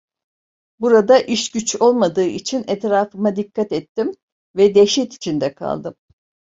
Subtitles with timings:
[0.79, 4.13] Burada iş güç olmadığı için etrafıma dikkat ettim
[4.55, 5.95] ve dehşet içinde kaldım.